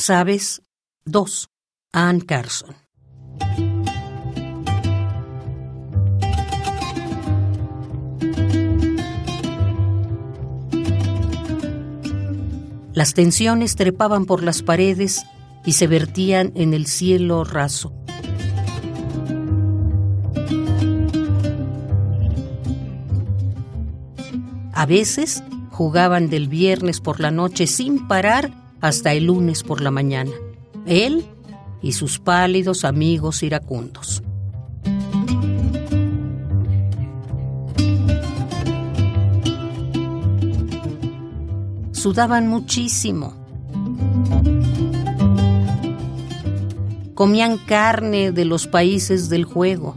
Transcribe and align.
¿Sabes? 0.00 0.62
2. 1.04 1.50
Ann 1.92 2.20
Carson. 2.20 2.74
Las 12.94 13.12
tensiones 13.12 13.76
trepaban 13.76 14.24
por 14.24 14.42
las 14.42 14.62
paredes 14.62 15.22
y 15.66 15.72
se 15.72 15.86
vertían 15.86 16.52
en 16.54 16.72
el 16.72 16.86
cielo 16.86 17.44
raso. 17.44 17.92
A 24.72 24.86
veces 24.86 25.44
jugaban 25.70 26.30
del 26.30 26.48
viernes 26.48 27.02
por 27.02 27.20
la 27.20 27.30
noche 27.30 27.66
sin 27.66 28.08
parar 28.08 28.69
hasta 28.80 29.12
el 29.12 29.26
lunes 29.26 29.62
por 29.62 29.80
la 29.80 29.90
mañana. 29.90 30.32
Él 30.86 31.24
y 31.82 31.92
sus 31.92 32.18
pálidos 32.18 32.84
amigos 32.84 33.42
iracundos. 33.42 34.22
Sudaban 41.92 42.48
muchísimo. 42.48 43.34
Comían 47.14 47.58
carne 47.58 48.32
de 48.32 48.46
los 48.46 48.66
países 48.66 49.28
del 49.28 49.44
juego. 49.44 49.96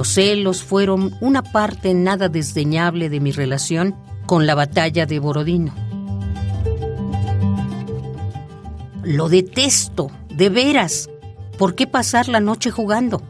Los 0.00 0.14
celos 0.14 0.62
fueron 0.62 1.14
una 1.20 1.42
parte 1.42 1.92
nada 1.92 2.30
desdeñable 2.30 3.10
de 3.10 3.20
mi 3.20 3.32
relación 3.32 3.94
con 4.24 4.46
la 4.46 4.54
batalla 4.54 5.04
de 5.04 5.18
Borodino. 5.18 5.74
Lo 9.02 9.28
detesto, 9.28 10.10
de 10.34 10.48
veras. 10.48 11.10
¿Por 11.58 11.74
qué 11.74 11.86
pasar 11.86 12.30
la 12.30 12.40
noche 12.40 12.70
jugando? 12.70 13.20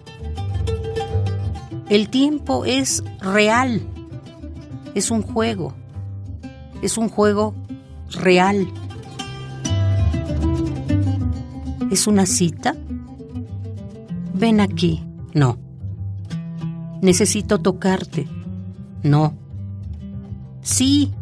El 1.89 2.09
tiempo 2.09 2.65
es 2.65 3.03
real. 3.19 3.83
Es 4.95 5.11
un 5.11 5.23
juego. 5.23 5.75
Es 6.83 6.99
un 6.99 7.09
juego 7.09 7.53
real. 8.13 8.69
¿Es 11.91 12.07
una 12.07 12.27
cita? 12.27 12.77
Ven 14.35 14.61
aquí. 14.61 15.05
No. 15.35 15.70
Necesito 17.03 17.59
tocarte. 17.59 18.29
No. 19.03 19.35
Sí. 20.63 21.13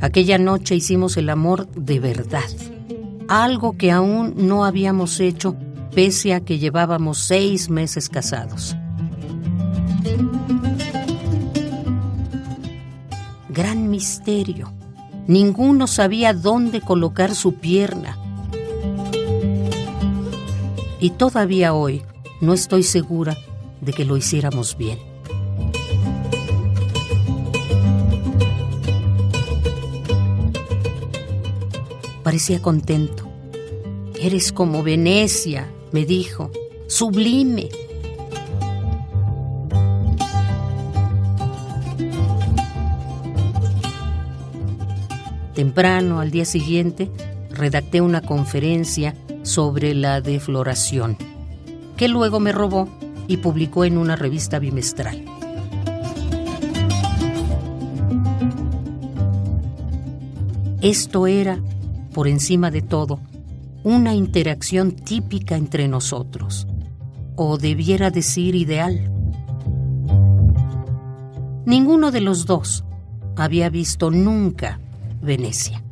Aquella 0.00 0.38
noche 0.38 0.74
hicimos 0.74 1.16
el 1.16 1.30
amor 1.30 1.68
de 1.72 1.98
verdad, 1.98 2.44
algo 3.28 3.76
que 3.76 3.90
aún 3.90 4.34
no 4.36 4.64
habíamos 4.64 5.18
hecho 5.20 5.56
pese 5.94 6.34
a 6.34 6.40
que 6.40 6.58
llevábamos 6.58 7.18
seis 7.18 7.70
meses 7.70 8.08
casados. 8.08 8.76
Gran 13.48 13.88
misterio. 13.88 14.72
Ninguno 15.28 15.86
sabía 15.86 16.34
dónde 16.34 16.80
colocar 16.80 17.34
su 17.34 17.54
pierna. 17.54 18.18
Y 21.04 21.10
todavía 21.10 21.74
hoy 21.74 22.02
no 22.40 22.54
estoy 22.54 22.82
segura 22.82 23.36
de 23.82 23.92
que 23.92 24.06
lo 24.06 24.16
hiciéramos 24.16 24.74
bien. 24.78 24.98
Parecía 32.22 32.62
contento. 32.62 33.28
Eres 34.18 34.50
como 34.50 34.82
Venecia, 34.82 35.70
me 35.92 36.06
dijo, 36.06 36.50
sublime. 36.86 37.68
Temprano, 45.54 46.20
al 46.20 46.30
día 46.30 46.46
siguiente, 46.46 47.10
redacté 47.50 48.00
una 48.00 48.22
conferencia 48.22 49.14
sobre 49.44 49.94
la 49.94 50.20
defloración, 50.20 51.16
que 51.96 52.08
luego 52.08 52.40
me 52.40 52.50
robó 52.50 52.88
y 53.28 53.36
publicó 53.36 53.84
en 53.84 53.98
una 53.98 54.16
revista 54.16 54.58
bimestral. 54.58 55.24
Esto 60.80 61.26
era, 61.26 61.60
por 62.12 62.26
encima 62.26 62.70
de 62.70 62.82
todo, 62.82 63.20
una 63.84 64.14
interacción 64.14 64.92
típica 64.92 65.56
entre 65.56 65.88
nosotros, 65.88 66.66
o 67.36 67.58
debiera 67.58 68.10
decir 68.10 68.54
ideal. 68.54 69.10
Ninguno 71.66 72.10
de 72.10 72.20
los 72.20 72.46
dos 72.46 72.84
había 73.36 73.68
visto 73.68 74.10
nunca 74.10 74.80
Venecia. 75.22 75.83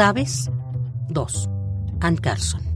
¿Sabes? 0.00 0.50
2. 1.10 1.50
Ann 2.00 2.16
Carson. 2.16 2.69